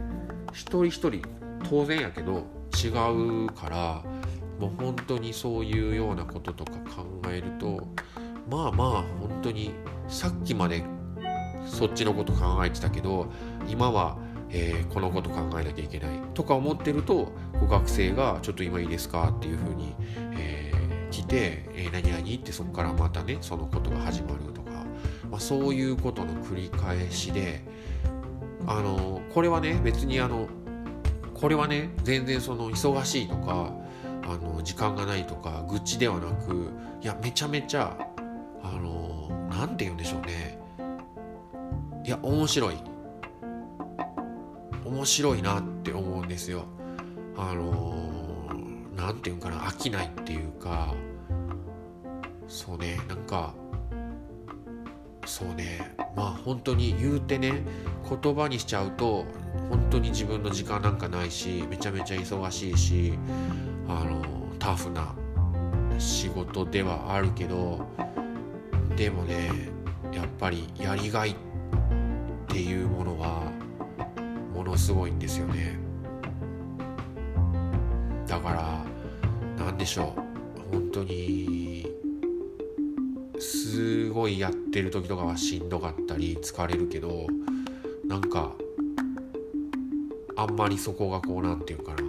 [0.53, 1.23] 一人一人
[1.69, 2.47] 当然やけど
[2.83, 2.89] 違
[3.47, 4.03] うから
[4.59, 7.87] もう本当にそういうようなこととか考えると
[8.49, 8.89] まあまあ
[9.21, 9.73] 本当に
[10.09, 10.85] さっきまで
[11.67, 13.27] そっちのこと考えてたけど
[13.69, 14.17] 今は、
[14.51, 17.33] えー、このこと考えなきゃいけないとか思ってると
[17.69, 19.95] 学生が「ちょっと今いいですか?」っていうふうに、
[20.37, 24.71] えー、来て「えー、何々?」ってそこからまたねそのことが始まるとか、
[25.31, 27.63] まあ、そういうことの繰り返しで
[28.67, 30.47] あのこれはね別にあの
[31.35, 33.73] これはね全然その忙しいとか
[34.27, 36.71] あの時間がないとか愚痴ではなく
[37.03, 37.97] いやめちゃめちゃ
[38.63, 40.59] あの何て言うんでしょうね
[42.05, 42.77] いや面白い。
[44.85, 46.67] 面白いなって思うんですよ。
[47.37, 47.95] あの
[48.95, 50.95] 何て言うんかな飽きないっていうか。
[52.47, 53.55] そうねなんか
[55.25, 57.63] そうねまあ本当に言うてね
[58.09, 59.25] 言葉にしちゃうと
[59.71, 63.19] 本当に自分の時間なんかないしめちゃめちゃ忙しいし
[63.89, 64.23] あの
[64.59, 65.15] タフな
[65.99, 67.87] 仕事ではあるけど
[68.95, 69.71] でもね
[70.13, 71.54] やっぱりやりがいって
[72.55, 73.51] ていうものは
[74.55, 75.77] ものすごいんですよね。
[78.29, 78.85] だから
[79.59, 80.15] 何でしょ
[80.71, 80.73] う。
[80.73, 81.91] 本当に
[83.41, 87.27] すごいやってる時とかはしんどかったり疲れるけど
[88.07, 88.53] なんか
[90.37, 92.03] あんまりそこがこうなんていうかな。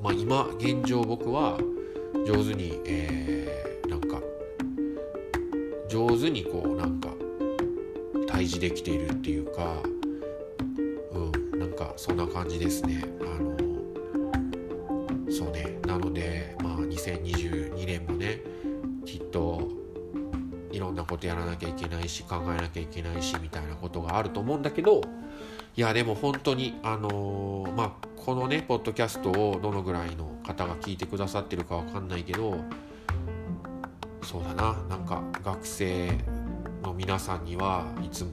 [0.00, 1.58] まあ今現状僕は
[2.28, 4.20] 上手に、えー、なんか
[5.88, 7.08] 上手にこうなんか
[8.40, 9.82] 対峙できているっていうか
[11.12, 13.04] うんなんかそんな感じですね。
[13.20, 13.54] あの
[15.30, 15.78] そうね。
[15.86, 18.40] なのでまあ2022年もね
[19.04, 19.68] きっと
[20.72, 25.02] いろんなことやらなきゃいけないし考えなきゃいけないしみたいなことがあると思うんだけど
[25.76, 32.56] いやでも本当にあのー、まあこのねポッドキャストをどのぐらいの方が聞いてくださってるかわかんないけど
[34.22, 34.78] そうだな。
[34.88, 36.08] なんか学生
[36.82, 38.30] の皆さんにはいつも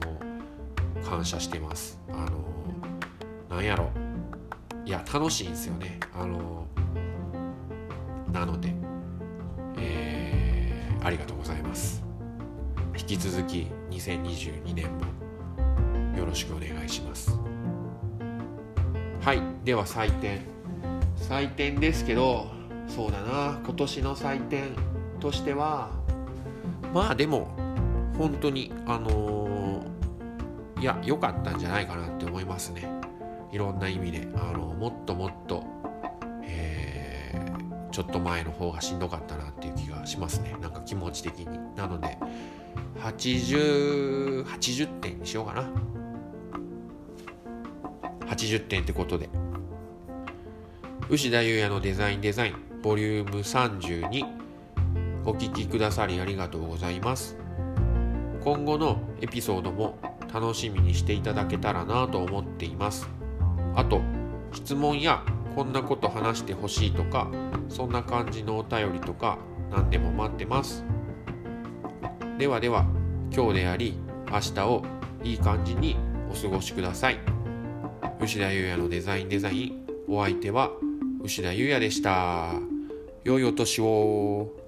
[1.04, 1.98] 感謝してます。
[2.10, 3.90] あのー、なんやろ。
[4.84, 6.00] いや楽しいんですよね。
[6.14, 8.74] あのー、なので
[9.76, 12.02] えー、ありがとうございます。
[12.98, 17.38] 引き続き2022年もよろしくお願いします。
[19.20, 19.42] はい。
[19.64, 20.40] では採点。
[21.16, 22.46] 採点ですけど
[22.86, 23.60] そうだな。
[23.64, 24.70] 今年の採点
[25.20, 25.90] としては
[26.94, 27.48] まあでも
[28.18, 32.90] 本当にあのー、いや良かったんじゃないかなって思いますね。
[33.52, 34.28] いろんな意味で。
[34.34, 35.64] あのもっともっと、
[36.42, 40.56] えー、ちょっと前の方がしんどかったなっていう気がしますね。
[40.60, 41.58] なんか気持ち的に。
[41.76, 42.18] なので
[42.98, 45.70] 8080 80点にしようかな。
[48.26, 49.30] 80点ってことで。
[51.08, 54.26] 牛田優也のデザインデザインボリューム32
[55.24, 57.47] お聴きくださりありがとうございます。
[58.48, 59.98] 今後のエピソードも
[60.32, 63.06] 楽しみにしていただけたらなと思っています。
[63.74, 64.00] あと
[64.52, 65.22] 質問や
[65.54, 67.30] こんなこと話してほしいとか
[67.68, 69.36] そんな感じのお便りとか
[69.70, 70.82] 何でも待ってます。
[72.38, 72.86] ではでは
[73.36, 73.98] 今日であり
[74.32, 74.82] 明日を
[75.24, 75.98] いい感じに
[76.32, 77.18] お過ごしください。
[78.22, 80.70] 牛田優也のデザインデザインお相手は
[81.22, 82.54] 牛田優也でした。
[83.24, 84.67] 良いお年を。